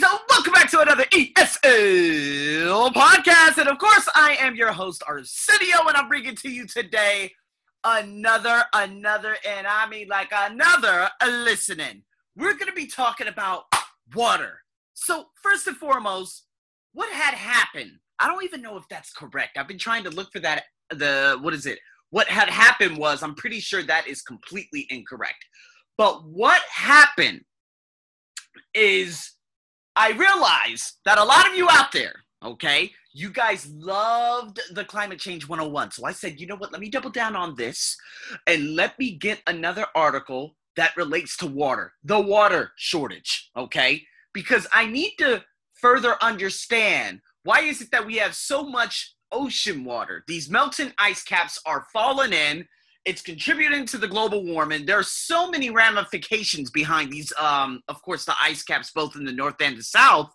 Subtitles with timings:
[0.00, 0.18] guys.
[0.28, 3.58] Welcome back to another ESL podcast.
[3.58, 7.32] And of course, I am your host, Arsenio, and I'm bringing to you today
[7.84, 12.02] another, another, and I mean like another listening.
[12.36, 13.64] We're going to be talking about
[14.14, 14.60] water.
[14.94, 16.44] So, first and foremost,
[16.92, 17.92] what had happened?
[18.18, 19.56] I don't even know if that's correct.
[19.56, 20.64] I've been trying to look for that.
[20.90, 21.78] The, what is it?
[22.10, 25.44] What had happened was, I'm pretty sure that is completely incorrect.
[25.96, 27.42] But what happened
[28.74, 29.35] is
[29.96, 32.14] I realize that a lot of you out there,
[32.44, 35.92] okay, you guys loved the climate change 101.
[35.92, 37.96] So I said, you know what, let me double down on this
[38.46, 44.02] and let me get another article that relates to water, the water shortage, okay?
[44.34, 49.82] Because I need to further understand why is it that we have so much ocean
[49.82, 50.22] water?
[50.28, 52.66] These melting ice caps are falling in
[53.06, 54.84] it's contributing to the global warming.
[54.84, 57.32] There are so many ramifications behind these.
[57.40, 60.34] Um, of course, the ice caps, both in the north and the south.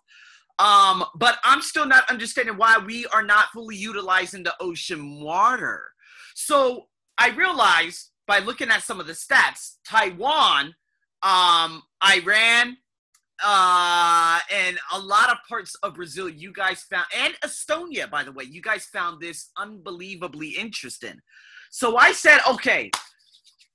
[0.58, 5.82] Um, but I'm still not understanding why we are not fully utilizing the ocean water.
[6.34, 6.86] So
[7.18, 10.74] I realized by looking at some of the stats, Taiwan,
[11.22, 12.78] um, Iran,
[13.44, 18.32] uh, and a lot of parts of Brazil, you guys found, and Estonia, by the
[18.32, 21.20] way, you guys found this unbelievably interesting.
[21.74, 22.90] So I said, okay,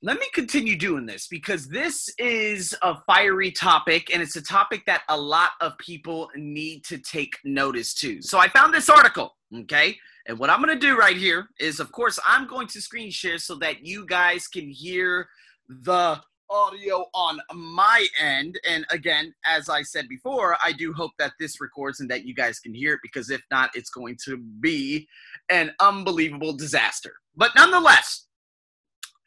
[0.04, 4.84] let me continue doing this because this is a fiery topic and it's a topic
[4.86, 8.22] that a lot of people need to take notice to.
[8.22, 9.98] So I found this article, okay?
[10.28, 13.10] And what I'm going to do right here is, of course, I'm going to screen
[13.10, 15.28] share so that you guys can hear
[15.68, 18.60] the audio on my end.
[18.68, 22.34] And again, as I said before, I do hope that this records and that you
[22.34, 25.08] guys can hear it because if not, it's going to be
[25.50, 27.14] an unbelievable disaster.
[27.36, 28.28] But nonetheless,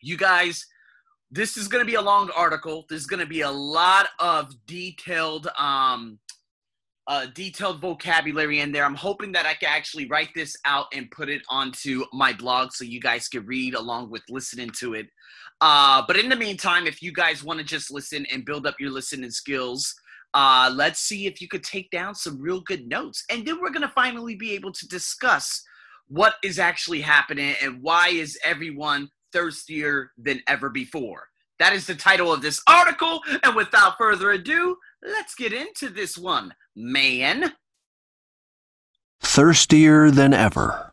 [0.02, 0.66] you guys,
[1.30, 2.86] this is going to be a long article.
[2.88, 6.18] There's going to be a lot of detailed, um,
[7.06, 8.84] uh, detailed vocabulary in there.
[8.84, 12.73] I'm hoping that I can actually write this out and put it onto my blog
[12.73, 15.06] so you guys can read along with listening to it.
[15.60, 18.77] Uh, but in the meantime, if you guys want to just listen and build up
[18.78, 19.94] your listening skills,
[20.34, 23.25] uh, let's see if you could take down some real good notes.
[23.31, 25.62] And then we're going to finally be able to discuss
[26.09, 31.27] what is actually happening and why is everyone thirstier than ever before.
[31.59, 33.21] That is the title of this article.
[33.43, 37.53] And without further ado, let's get into this one, man.
[39.22, 40.93] Thirstier than ever.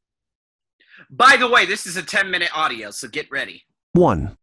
[1.09, 3.63] By the way, this is a 10 minute audio, so get ready.
[3.93, 4.37] 1.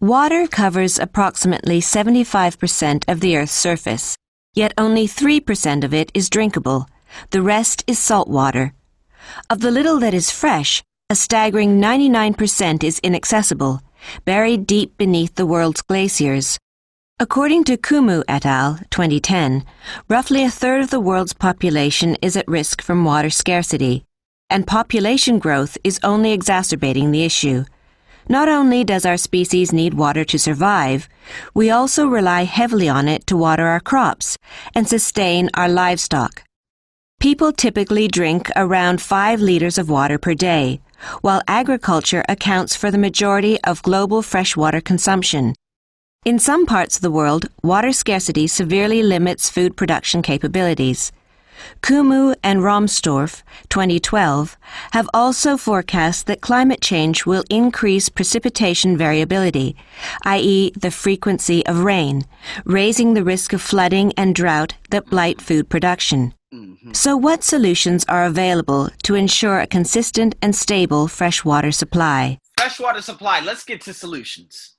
[0.00, 4.16] Water covers approximately 75% of the Earth's surface,
[4.54, 6.86] yet only 3% of it is drinkable.
[7.30, 8.74] The rest is salt water.
[9.48, 13.80] Of the little that is fresh, a staggering 99% is inaccessible,
[14.24, 16.58] buried deep beneath the world's glaciers.
[17.20, 19.64] According to Kummu et al., 2010,
[20.08, 24.04] roughly a third of the world's population is at risk from water scarcity,
[24.50, 27.66] and population growth is only exacerbating the issue.
[28.28, 31.08] Not only does our species need water to survive,
[31.54, 34.36] we also rely heavily on it to water our crops
[34.74, 36.42] and sustain our livestock.
[37.20, 40.80] People typically drink around 5 liters of water per day,
[41.20, 45.54] while agriculture accounts for the majority of global freshwater consumption.
[46.24, 51.12] In some parts of the world, water scarcity severely limits food production capabilities.
[51.82, 54.56] Coumou and Rahmstorf, 2012,
[54.92, 59.76] have also forecast that climate change will increase precipitation variability,
[60.24, 62.24] i.e., the frequency of rain,
[62.64, 66.32] raising the risk of flooding and drought that blight food production.
[66.54, 66.94] Mm-hmm.
[66.94, 72.38] So, what solutions are available to ensure a consistent and stable freshwater supply?
[72.56, 74.76] Freshwater supply, let's get to solutions.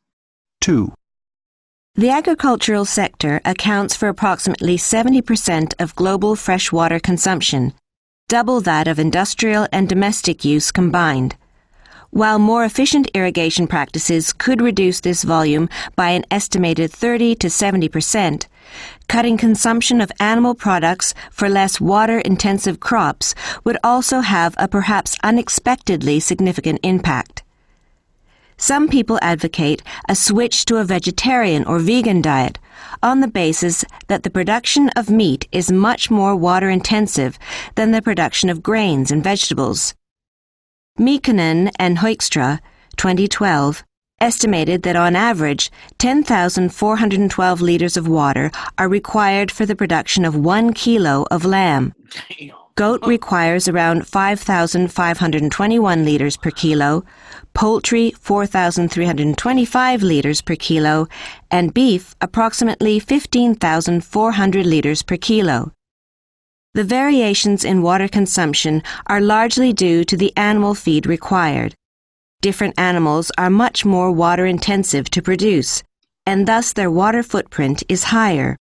[0.62, 0.92] 2.
[1.98, 7.72] The agricultural sector accounts for approximately 70% of global freshwater consumption,
[8.28, 11.38] double that of industrial and domestic use combined.
[12.10, 17.88] While more efficient irrigation practices could reduce this volume by an estimated 30 to 70
[17.88, 18.50] percent,
[19.08, 23.34] cutting consumption of animal products for less water intensive crops
[23.64, 27.45] would also have a perhaps unexpectedly significant impact.
[28.66, 32.58] Some people advocate a switch to a vegetarian or vegan diet
[33.04, 37.38] on the basis that the production of meat is much more water intensive
[37.76, 39.94] than the production of grains and vegetables.
[41.00, 42.60] Mekonnen and Hoekstra,
[42.98, 43.84] 2012,
[44.20, 45.70] estimated that on average
[46.00, 51.94] 10,412 liters of water are required for the production of one kilo of lamb.
[52.74, 57.06] Goat requires around 5,521 litres per kilo,
[57.56, 61.08] poultry 4,325 litres per kilo,
[61.50, 65.72] and beef approximately 15,400 litres per kilo.
[66.76, 71.74] The variations in water consumption are largely due to the animal feed required.
[72.42, 75.82] Different animals are much more water intensive to produce,
[76.26, 78.58] and thus their water footprint is higher.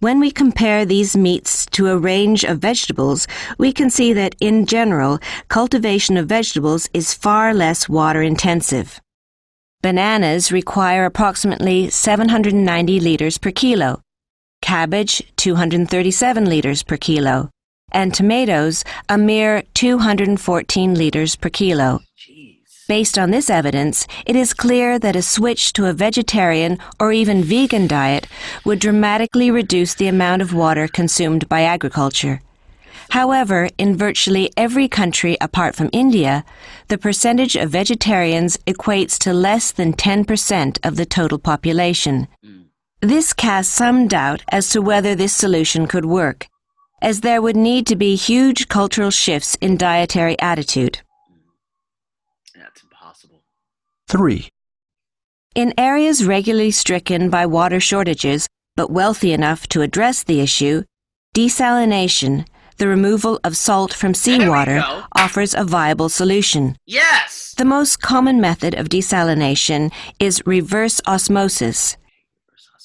[0.00, 4.64] When we compare these meats to a range of vegetables, we can see that in
[4.64, 5.18] general,
[5.48, 8.98] cultivation of vegetables is far less water intensive.
[9.82, 14.00] Bananas require approximately 790 liters per kilo,
[14.62, 17.50] cabbage 237 liters per kilo,
[17.92, 22.00] and tomatoes a mere 214 liters per kilo.
[22.90, 27.44] Based on this evidence, it is clear that a switch to a vegetarian or even
[27.44, 28.26] vegan diet
[28.64, 32.40] would dramatically reduce the amount of water consumed by agriculture.
[33.10, 36.44] However, in virtually every country apart from India,
[36.88, 42.26] the percentage of vegetarians equates to less than 10% of the total population.
[43.00, 46.48] This casts some doubt as to whether this solution could work,
[47.00, 51.02] as there would need to be huge cultural shifts in dietary attitude.
[54.10, 54.48] 3.
[55.54, 60.82] In areas regularly stricken by water shortages, but wealthy enough to address the issue,
[61.32, 62.44] desalination,
[62.78, 64.82] the removal of salt from seawater,
[65.14, 66.76] offers a viable solution.
[66.86, 67.54] Yes.
[67.56, 71.96] The most common method of desalination is reverse osmosis.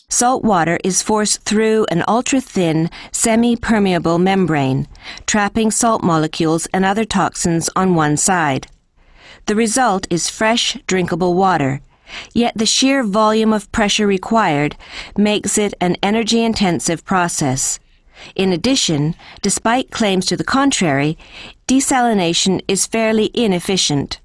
[0.08, 4.88] Salt water is forced through an ultra thin, semi permeable membrane,
[5.26, 8.68] trapping salt molecules and other toxins on one side.
[9.48, 11.82] The result is fresh, drinkable water.
[12.34, 14.76] Yet the sheer volume of pressure required
[15.16, 17.80] makes it an energy intensive process.
[18.36, 19.14] In addition,
[19.44, 21.16] despite claims to the contrary,
[21.68, 24.20] desalination is fairly inefficient.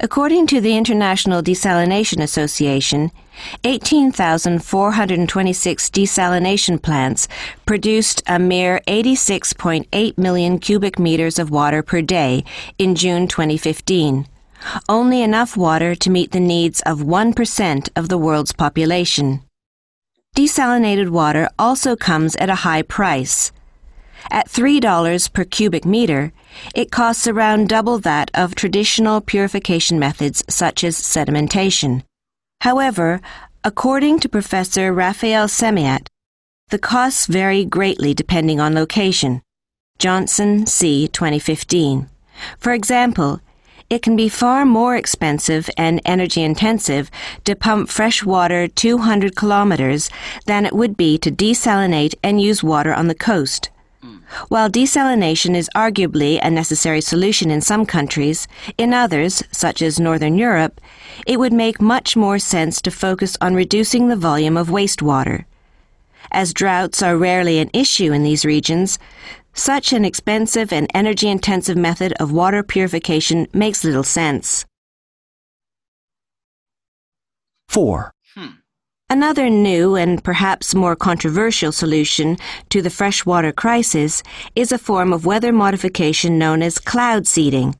[0.00, 3.12] According to the International Desalination Association,
[3.62, 7.28] 18,426 desalination plants
[7.64, 12.44] produced a mere 86.8 million cubic meters of water per day
[12.76, 14.26] in June 2015
[14.88, 19.42] only enough water to meet the needs of 1% of the world's population.
[20.36, 23.52] Desalinated water also comes at a high price.
[24.30, 26.32] At $3 per cubic meter,
[26.74, 32.02] it costs around double that of traditional purification methods such as sedimentation.
[32.62, 33.20] However,
[33.62, 36.08] according to Professor Raphael Semiat,
[36.70, 39.42] the costs vary greatly depending on location.
[39.98, 41.06] Johnson, C.
[41.08, 42.08] 2015.
[42.58, 43.40] For example,
[43.90, 47.10] it can be far more expensive and energy intensive
[47.44, 50.10] to pump fresh water 200 kilometers
[50.46, 53.70] than it would be to desalinate and use water on the coast.
[54.48, 58.46] While desalination is arguably a necessary solution in some countries,
[58.76, 60.80] in others, such as Northern Europe,
[61.26, 65.44] it would make much more sense to focus on reducing the volume of wastewater.
[66.32, 68.98] As droughts are rarely an issue in these regions,
[69.54, 74.66] such an expensive and energy intensive method of water purification makes little sense.
[77.68, 78.12] 4.
[78.34, 78.46] Hmm.
[79.10, 82.36] Another new and perhaps more controversial solution
[82.68, 84.22] to the freshwater crisis
[84.54, 87.74] is a form of weather modification known as cloud seeding,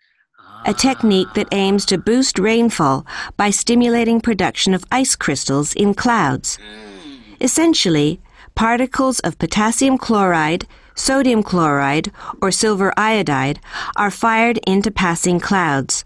[0.67, 0.73] a ah.
[0.73, 3.07] technique that aims to boost rainfall
[3.37, 6.57] by stimulating production of ice crystals in clouds.
[6.57, 7.15] Hmm.
[7.41, 8.21] Essentially,
[8.55, 13.61] particles of potassium chloride, sodium chloride, or silver iodide
[13.97, 16.05] are fired into passing clouds,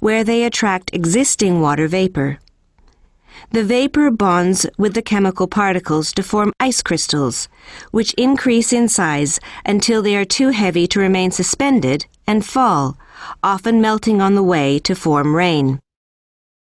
[0.00, 2.38] where they attract existing water vapor.
[3.50, 7.48] The vapor bonds with the chemical particles to form ice crystals,
[7.90, 12.96] which increase in size until they are too heavy to remain suspended and fall,
[13.42, 15.80] often melting on the way to form rain.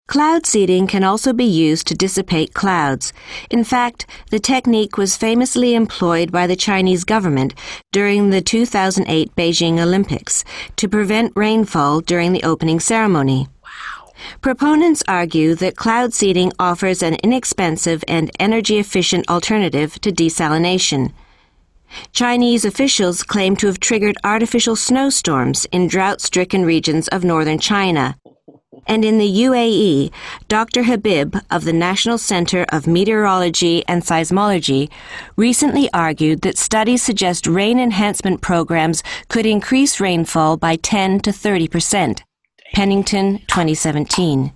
[0.06, 3.14] Cloud seeding can also be used to dissipate clouds.
[3.50, 7.54] In fact, the technique was famously employed by the Chinese government
[7.90, 10.44] during the 2008 Beijing Olympics
[10.76, 13.48] to prevent rainfall during the opening ceremony.
[14.42, 21.12] Proponents argue that cloud seeding offers an inexpensive and energy efficient alternative to desalination.
[22.12, 28.16] Chinese officials claim to have triggered artificial snowstorms in drought stricken regions of northern China.
[28.86, 30.12] And in the UAE,
[30.48, 30.84] Dr.
[30.84, 34.90] Habib of the National Center of Meteorology and Seismology
[35.36, 41.68] recently argued that studies suggest rain enhancement programs could increase rainfall by 10 to 30
[41.68, 42.24] percent.
[42.74, 44.52] Pennington, 2017.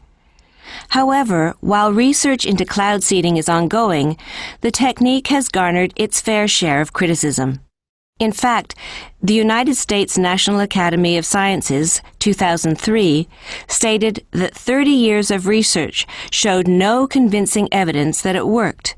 [0.91, 4.17] However, while research into cloud seeding is ongoing,
[4.61, 7.61] the technique has garnered its fair share of criticism.
[8.19, 8.75] In fact,
[9.23, 13.29] the United States National Academy of Sciences, 2003,
[13.69, 18.97] stated that 30 years of research showed no convincing evidence that it worked.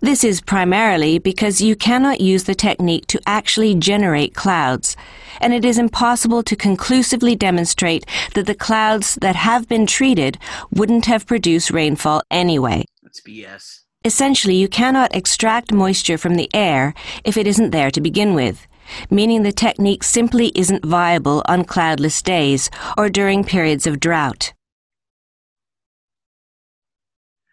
[0.00, 4.96] This is primarily because you cannot use the technique to actually generate clouds,
[5.42, 10.38] and it is impossible to conclusively demonstrate that the clouds that have been treated
[10.70, 12.86] wouldn't have produced rainfall anyway.
[13.02, 13.83] That's BS.
[14.06, 16.92] Essentially, you cannot extract moisture from the air
[17.24, 18.66] if it isn't there to begin with,
[19.10, 22.68] meaning the technique simply isn't viable on cloudless days
[22.98, 24.52] or during periods of drought.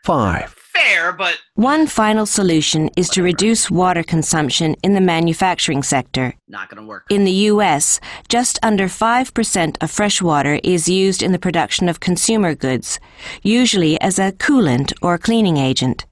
[0.03, 6.33] 5, Fair, but One final solution is to reduce water consumption in the manufacturing sector.
[6.49, 7.05] not gonna work.
[7.09, 11.99] In the U.S., just under 5% of fresh water is used in the production of
[11.99, 12.99] consumer goods,
[13.41, 16.05] usually as a coolant or cleaning agent.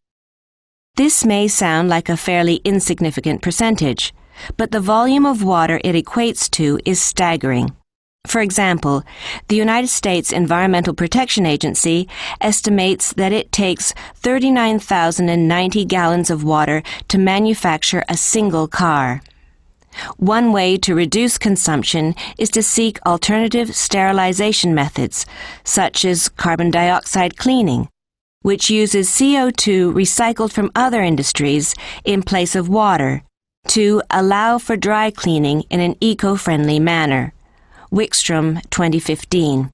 [1.00, 4.13] This may sound like a fairly insignificant percentage,
[4.58, 7.74] but the volume of water it equates to is staggering.
[8.27, 9.03] For example,
[9.48, 12.10] the United States Environmental Protection Agency
[12.41, 19.22] estimates that it takes 39,090 gallons of water to manufacture a single car.
[20.18, 25.25] One way to reduce consumption is to seek alternative sterilization methods,
[25.63, 27.88] such as carbon dioxide cleaning,
[28.41, 33.24] which uses CO2 recycled from other industries in place of water
[33.67, 37.34] to allow for dry cleaning in an eco friendly manner.
[37.91, 39.69] Wickstrom 2015.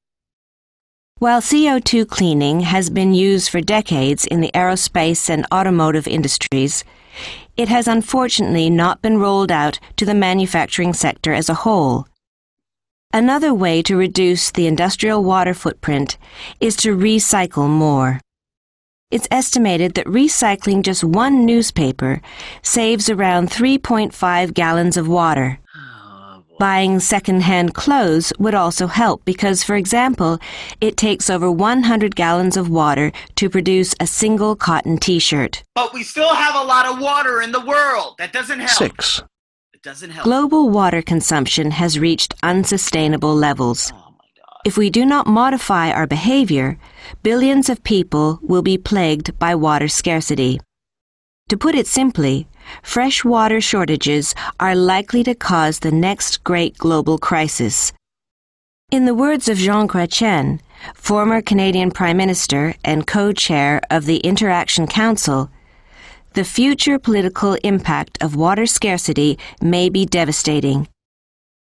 [1.20, 6.84] While CO2 cleaning has been used for decades in the aerospace and automotive industries,
[7.56, 12.08] it has unfortunately not been rolled out to the manufacturing sector as a whole.
[13.14, 16.18] Another way to reduce the industrial water footprint
[16.60, 18.20] is to recycle more.
[19.12, 22.22] It's estimated that recycling just one newspaper
[22.64, 25.60] saves around 3.5 gallons of water.
[25.78, 26.42] Oh.
[26.58, 30.40] Buying second-hand clothes would also help because, for example,
[30.82, 35.62] it takes over 100 gallons of water to produce a single cotton t-shirt.
[35.76, 38.16] But we still have a lot of water in the world.
[38.18, 38.72] That doesn't help.
[38.72, 39.22] 6,
[39.76, 40.24] It doesn't help.
[40.24, 43.92] Global water consumption has reached unsustainable levels.
[43.92, 44.05] oh my god.
[44.66, 46.80] If we do not modify our behavior,
[47.22, 50.60] billions of people will be plagued by water scarcity.
[51.50, 52.48] To put it simply,
[52.82, 57.94] fresh water shortages are likely to cause the next great global crisis.
[58.90, 60.60] In the words of Jean Chrétien,
[60.96, 65.52] former Canadian Prime Minister and co-chair of the Interaction Council,
[66.34, 70.88] the future political impact of water scarcity may be devastating.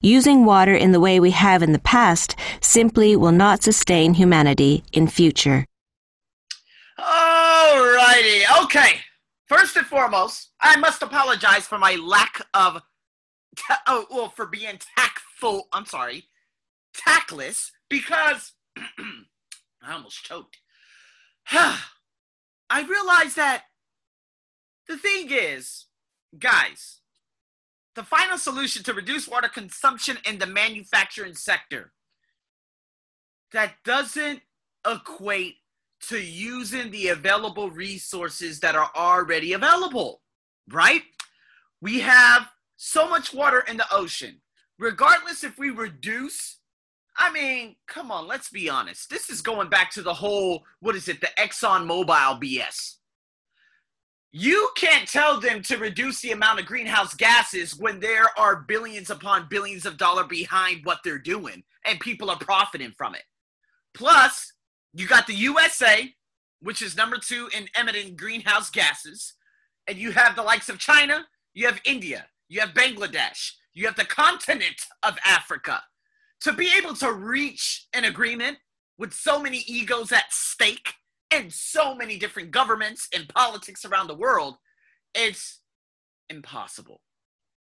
[0.01, 4.83] Using water in the way we have in the past simply will not sustain humanity
[4.93, 5.65] in future.
[6.99, 8.43] Alrighty.
[8.63, 8.99] Okay.
[9.47, 12.81] First and foremost, I must apologize for my lack of.
[13.55, 15.67] Ta- oh, well, for being tactful.
[15.73, 16.25] I'm sorry.
[16.93, 20.57] Tactless because I almost choked.
[21.51, 23.63] I realized that
[24.87, 25.85] the thing is,
[26.37, 26.99] guys,
[27.97, 31.91] the final solution to reduce water consumption in the manufacturing sector
[33.51, 34.39] that doesn't
[34.87, 35.55] equate
[35.99, 40.21] to using the available resources that are already available,
[40.69, 41.01] right?
[41.81, 44.41] We have so much water in the ocean.
[44.77, 46.57] Regardless if we reduce,
[47.17, 49.09] I mean, come on, let's be honest.
[49.09, 52.97] This is going back to the whole, what is it, the Exxon Mobil BS.
[54.31, 59.09] You can't tell them to reduce the amount of greenhouse gases when there are billions
[59.09, 63.23] upon billions of dollars behind what they're doing and people are profiting from it.
[63.93, 64.53] Plus,
[64.93, 66.13] you got the USA,
[66.61, 69.33] which is number two in emitting greenhouse gases,
[69.87, 73.95] and you have the likes of China, you have India, you have Bangladesh, you have
[73.95, 75.81] the continent of Africa.
[76.41, 78.57] To be able to reach an agreement
[78.97, 80.93] with so many egos at stake
[81.31, 84.55] and so many different governments and politics around the world,
[85.13, 85.59] it's
[86.29, 87.01] impossible.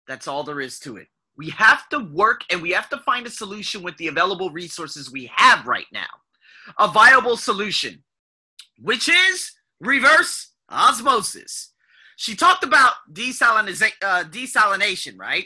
[0.08, 1.08] That's all there is to it.
[1.38, 5.12] We have to work and we have to find a solution with the available resources
[5.12, 6.08] we have right now.
[6.78, 8.04] A viable solution,
[8.82, 11.74] which is reverse osmosis.
[12.18, 15.46] She talked about uh, desalination, right?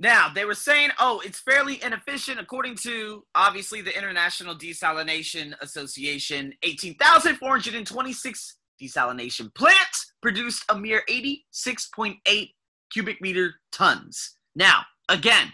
[0.00, 6.54] Now, they were saying, oh, it's fairly inefficient according to obviously the International Desalination Association.
[6.62, 12.16] 18,426 desalination plants produced a mere 86.8
[12.90, 14.38] cubic meter tons.
[14.54, 15.52] Now, again,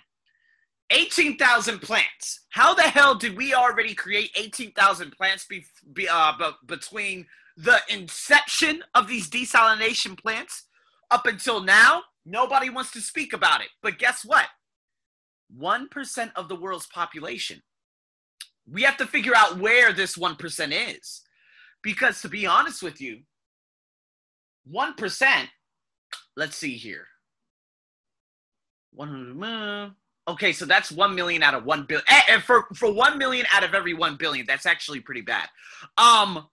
[0.92, 2.44] 18,000 plants.
[2.50, 7.26] How the hell did we already create 18,000 plants be, be, uh, be, between
[7.56, 10.66] the inception of these desalination plants
[11.10, 12.02] up until now?
[12.26, 13.68] Nobody wants to speak about it.
[13.83, 14.47] But guess what?
[15.56, 17.62] 1% of the world's population.
[18.71, 21.23] We have to figure out where this 1% is.
[21.83, 23.21] Because to be honest with you,
[24.71, 25.49] 1%,
[26.37, 27.06] let's see here.
[28.92, 29.90] 100, uh,
[30.26, 32.04] okay, so that's 1 million out of 1 billion.
[32.11, 35.21] And eh, eh, for, for 1 million out of every 1 billion, that's actually pretty
[35.21, 35.49] bad.
[35.97, 36.49] Um,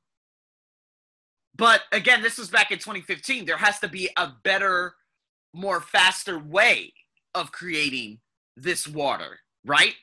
[1.56, 3.46] but again, this was back in 2015.
[3.46, 4.94] There has to be a better,
[5.54, 6.94] more faster way
[7.36, 8.20] of creating
[8.56, 9.94] this water, right?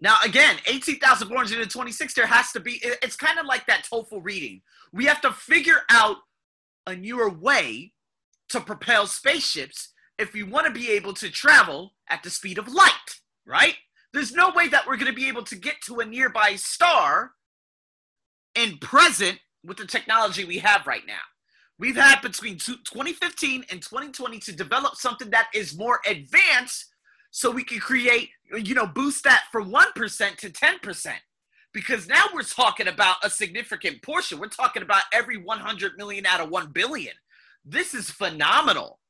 [0.00, 4.62] Now, again, 18,426, there has to be, it's kind of like that TOEFL reading.
[4.92, 6.16] We have to figure out
[6.86, 7.92] a newer way
[8.50, 12.68] to propel spaceships if we want to be able to travel at the speed of
[12.68, 13.74] light, right?
[14.12, 17.32] There's no way that we're going to be able to get to a nearby star
[18.54, 21.14] in present with the technology we have right now.
[21.78, 26.86] We've had between 2015 and 2020 to develop something that is more advanced
[27.30, 28.30] so we can create,
[28.62, 31.12] you know, boost that from 1% to 10%.
[31.74, 34.38] Because now we're talking about a significant portion.
[34.38, 37.12] We're talking about every 100 million out of 1 billion.
[37.62, 39.00] This is phenomenal.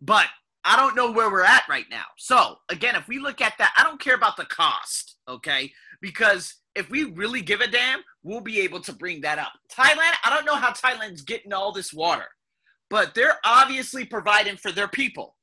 [0.00, 0.26] But
[0.64, 2.04] I don't know where we're at right now.
[2.16, 5.72] So, again, if we look at that, I don't care about the cost, okay?
[6.00, 9.52] Because if we really give a damn, we'll be able to bring that up.
[9.70, 12.26] Thailand, I don't know how Thailand's getting all this water,
[12.88, 15.34] but they're obviously providing for their people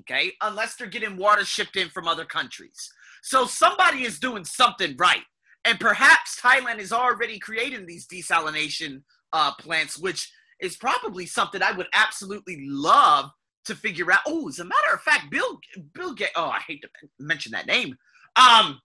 [0.00, 0.32] okay?
[0.40, 2.90] Unless they're getting water shipped in from other countries.
[3.22, 5.22] So somebody is doing something right.
[5.64, 11.72] And perhaps Thailand is already creating these desalination uh, plants, which is probably something I
[11.72, 13.30] would absolutely love
[13.64, 14.20] to figure out.
[14.26, 15.58] Oh, as a matter of fact, Bill
[15.94, 16.32] Bill Gates.
[16.36, 16.88] Oh, I hate to
[17.18, 17.96] mention that name.
[18.36, 18.80] Um,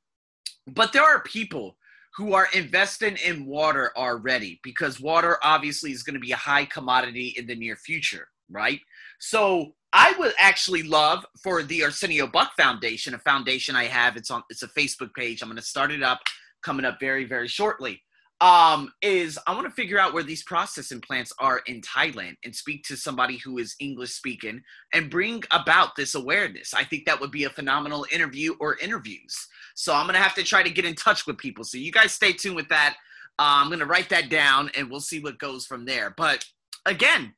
[0.68, 1.76] but there are people
[2.16, 6.66] who are investing in water already because water obviously is going to be a high
[6.66, 8.80] commodity in the near future, right?
[9.20, 14.18] So I would actually love for the Arsenio Buck Foundation, a foundation I have.
[14.18, 14.44] It's on.
[14.50, 15.42] It's a Facebook page.
[15.42, 16.20] I'm going to start it up
[16.62, 18.02] coming up very very shortly.
[18.42, 22.56] Um, is I want to figure out where these processing plants are in Thailand and
[22.56, 24.62] speak to somebody who is English speaking
[24.94, 26.74] and bring about this awareness.
[26.74, 29.36] I think that would be a phenomenal interview or interviews.
[29.76, 31.66] So I'm gonna have to try to get in touch with people.
[31.66, 32.96] So you guys stay tuned with that.
[33.38, 36.14] Uh, I'm gonna write that down and we'll see what goes from there.
[36.16, 36.46] But
[36.86, 37.34] again,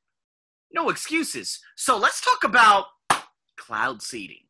[0.71, 1.60] no excuses.
[1.78, 2.86] So let's talk about
[3.58, 4.45] cloud seeding.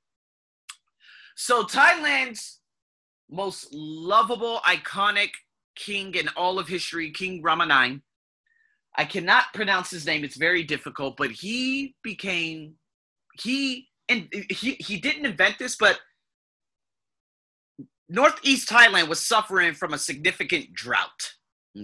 [1.36, 2.60] So Thailand's
[3.30, 5.30] most lovable, iconic
[5.76, 8.02] king in all of history, King Rama IX.
[8.98, 11.18] I cannot pronounce his name; it's very difficult.
[11.18, 12.76] But he became
[13.40, 16.00] he and he he didn't invent this, but
[18.10, 21.34] Northeast Thailand was suffering from a significant drought.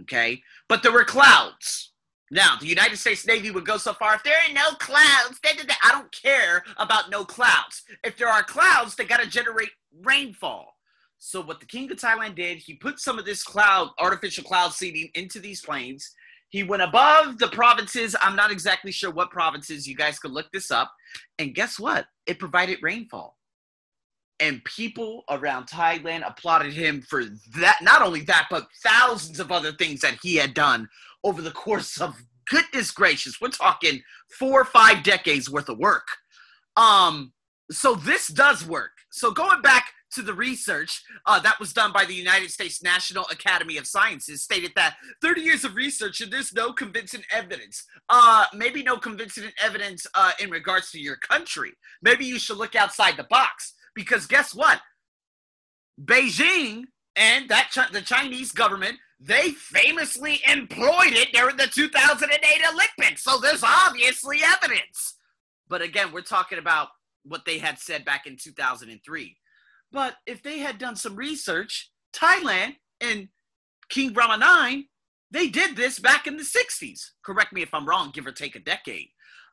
[0.02, 1.94] Okay, but there were clouds.
[2.30, 5.52] Now, the United States Navy would go so far if there are no clouds, da,
[5.82, 7.84] I don't care about no clouds.
[8.04, 9.70] If there are clouds, they got to generate
[10.04, 10.77] rainfall.
[11.20, 14.74] So, what the King of Thailand did, he put some of this cloud, artificial cloud
[14.74, 16.14] seeding into these planes.
[16.50, 18.16] He went above the provinces.
[18.22, 19.88] I'm not exactly sure what provinces.
[19.88, 20.92] You guys could look this up.
[21.40, 22.06] And guess what?
[22.26, 23.38] It provided rainfall.
[24.40, 27.24] And people around Thailand applauded him for
[27.58, 27.80] that.
[27.82, 30.88] Not only that, but thousands of other things that he had done
[31.24, 32.16] over the course of
[32.50, 34.02] goodness gracious, we're talking
[34.40, 36.08] four or five decades worth of work.
[36.78, 37.34] Um,
[37.72, 38.92] so this does work.
[39.12, 43.26] So going back to the research uh, that was done by the United States National
[43.32, 47.84] Academy of Sciences stated that 30 years of research and there's no convincing evidence.
[48.10, 51.74] Uh, maybe no convincing evidence uh, in regards to your country.
[52.02, 54.80] Maybe you should look outside the box because guess what?
[56.02, 56.84] Beijing
[57.16, 62.40] and that the Chinese government they famously employed it during the 2008
[62.72, 63.24] Olympics.
[63.24, 65.16] So there's obviously evidence.
[65.68, 66.90] But again, we're talking about
[67.24, 69.38] what they had said back in 2003.
[69.92, 73.30] But if they had done some research, Thailand and
[73.90, 74.86] King Rama 9,
[75.32, 77.12] they did this back in the 60s.
[77.24, 79.10] Correct me if I'm wrong, give or take a decade.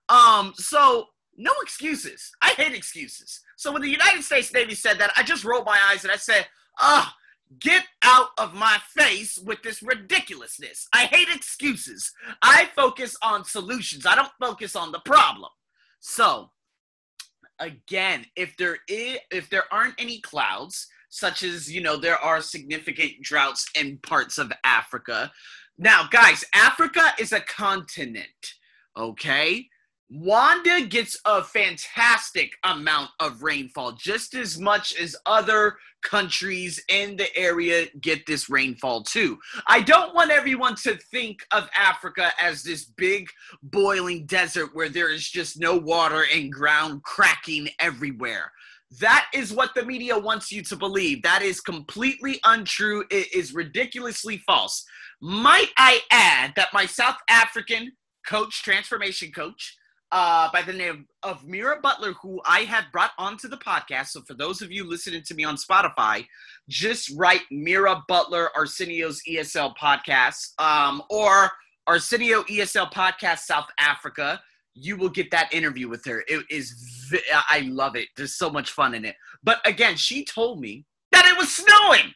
[0.08, 2.30] Um, so no excuses.
[2.42, 3.40] I hate excuses.
[3.56, 6.16] So when the United States Navy said that, I just rolled my eyes and I
[6.16, 6.46] said,
[6.78, 7.20] ah, oh,
[7.60, 10.88] Get out of my face with this ridiculousness.
[10.92, 12.12] I hate excuses.
[12.42, 14.06] I focus on solutions.
[14.06, 15.50] I don't focus on the problem.
[16.00, 16.50] So,
[17.58, 22.40] again, if there is if there aren't any clouds, such as, you know, there are
[22.40, 25.30] significant droughts in parts of Africa.
[25.78, 28.54] Now, guys, Africa is a continent,
[28.96, 29.68] okay?
[30.12, 37.34] Rwanda gets a fantastic amount of rainfall, just as much as other countries in the
[37.36, 39.38] area get this rainfall too.
[39.66, 43.28] I don't want everyone to think of Africa as this big
[43.62, 48.52] boiling desert where there is just no water and ground cracking everywhere.
[49.00, 51.22] That is what the media wants you to believe.
[51.22, 53.04] That is completely untrue.
[53.10, 54.84] It is ridiculously false.
[55.20, 57.92] Might I add that my South African
[58.26, 59.76] coach, transformation coach,
[60.14, 64.10] uh, by the name of Mira Butler, who I had brought onto the podcast.
[64.10, 66.24] So for those of you listening to me on Spotify,
[66.68, 71.50] just write Mira Butler Arsenio's ESL podcast um, or
[71.88, 74.40] Arsenio ESL podcast South Africa.
[74.74, 76.22] You will get that interview with her.
[76.28, 77.12] It is,
[77.50, 78.06] I love it.
[78.16, 79.16] There's so much fun in it.
[79.42, 82.14] But again, she told me that it was snowing.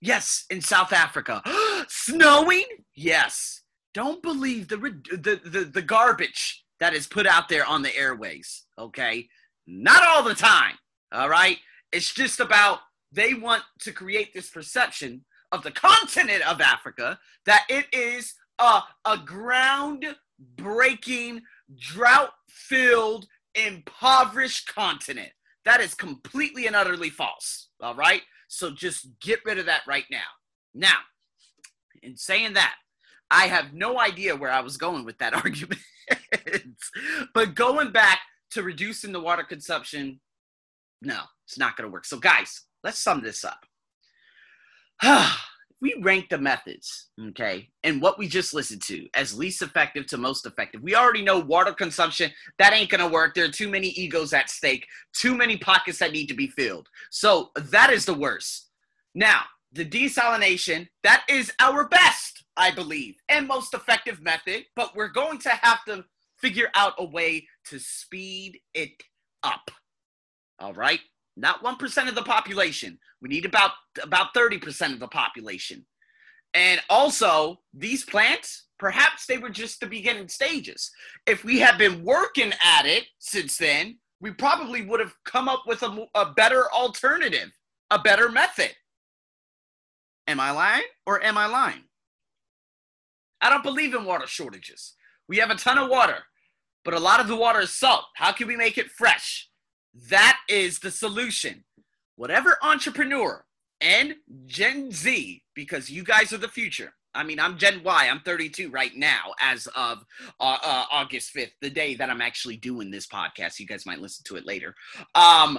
[0.00, 1.42] Yes, in South Africa.
[1.88, 2.66] snowing?
[2.94, 3.62] Yes.
[3.94, 8.64] Don't believe the, the the the garbage that is put out there on the airways,
[8.78, 9.28] okay?
[9.66, 10.74] Not all the time,
[11.12, 11.58] all right?
[11.92, 12.80] It's just about
[13.12, 18.80] they want to create this perception of the continent of Africa that it is a,
[19.04, 20.04] a ground
[20.56, 21.42] breaking,
[21.78, 25.30] drought filled, impoverished continent.
[25.64, 28.22] That is completely and utterly false, all right?
[28.48, 30.18] So just get rid of that right now.
[30.74, 30.96] Now,
[32.02, 32.74] in saying that,
[33.30, 35.80] I have no idea where I was going with that argument.
[37.34, 38.20] but going back
[38.52, 40.20] to reducing the water consumption,
[41.02, 42.04] no, it's not going to work.
[42.04, 43.64] So, guys, let's sum this up.
[45.80, 50.18] we rank the methods, okay, and what we just listened to as least effective to
[50.18, 50.82] most effective.
[50.82, 53.34] We already know water consumption, that ain't gonna work.
[53.34, 56.88] There are too many egos at stake, too many pockets that need to be filled.
[57.10, 58.70] So that is the worst.
[59.14, 62.44] Now, the desalination, that is our best.
[62.58, 66.04] I believe, and most effective method, but we're going to have to
[66.40, 69.02] figure out a way to speed it
[69.42, 69.70] up.
[70.58, 71.00] All right?
[71.36, 72.98] Not 1% of the population.
[73.22, 73.72] We need about
[74.02, 75.86] about 30% of the population.
[76.54, 80.90] And also, these plants, perhaps they were just the beginning stages.
[81.26, 85.62] If we had been working at it since then, we probably would have come up
[85.66, 87.50] with a, a better alternative,
[87.90, 88.74] a better method.
[90.26, 91.84] Am I lying or am I lying?
[93.40, 94.94] I don't believe in water shortages.
[95.28, 96.18] We have a ton of water,
[96.88, 98.06] but a lot of the water is salt.
[98.14, 99.50] How can we make it fresh?
[100.08, 101.62] That is the solution.
[102.16, 103.44] Whatever entrepreneur
[103.82, 104.14] and
[104.46, 106.94] Gen Z, because you guys are the future.
[107.14, 108.08] I mean, I'm Gen Y.
[108.10, 110.02] I'm 32 right now, as of
[110.40, 113.60] uh, uh, August 5th, the day that I'm actually doing this podcast.
[113.60, 114.74] You guys might listen to it later.
[115.14, 115.58] Um,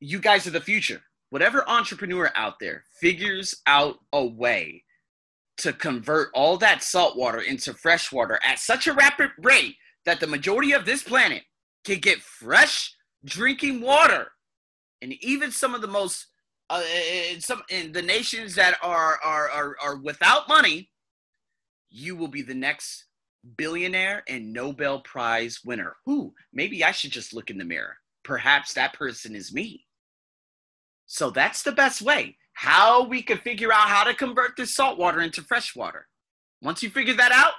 [0.00, 1.00] you guys are the future.
[1.28, 4.82] Whatever entrepreneur out there figures out a way
[5.60, 10.20] to convert all that salt water into fresh water at such a rapid rate that
[10.20, 11.42] the majority of this planet
[11.84, 12.94] can get fresh
[13.24, 14.28] drinking water.
[15.02, 16.26] And even some of the most
[16.68, 16.82] uh,
[17.32, 20.90] in some in the nations that are, are are are without money,
[21.90, 23.06] you will be the next
[23.56, 25.96] billionaire and Nobel Prize winner.
[26.06, 27.96] Who maybe I should just look in the mirror.
[28.22, 29.86] Perhaps that person is me.
[31.06, 34.98] So that's the best way how we could figure out how to convert this salt
[34.98, 36.06] water into fresh water.
[36.60, 37.54] Once you figure that out,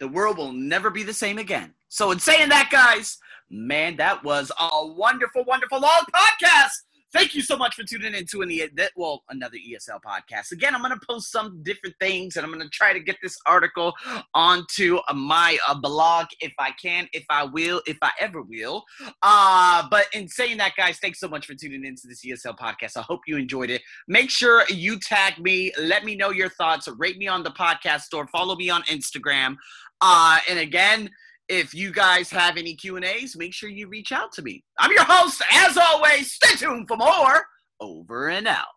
[0.00, 1.74] the world will never be the same again.
[1.90, 3.18] So, in saying that, guys,
[3.50, 6.70] man, that was a wonderful, wonderful long podcast.
[7.12, 8.50] Thank you so much for tuning into an
[8.96, 10.52] well another ESL podcast.
[10.52, 13.16] Again, I'm going to post some different things, and I'm going to try to get
[13.22, 13.92] this article
[14.34, 18.84] onto my uh, blog if I can, if I will, if I ever will.
[19.22, 22.96] Uh, but in saying that, guys, thanks so much for tuning into this ESL podcast.
[22.96, 23.82] I hope you enjoyed it.
[24.08, 25.72] Make sure you tag me.
[25.78, 26.88] Let me know your thoughts.
[26.96, 28.26] Rate me on the podcast store.
[28.28, 29.56] Follow me on Instagram.
[30.00, 31.10] Uh, and again
[31.52, 34.64] if you guys have any Q&As, make sure you reach out to me.
[34.78, 36.32] I'm your host, as always.
[36.32, 37.44] Stay tuned for more.
[37.78, 38.72] Over and out.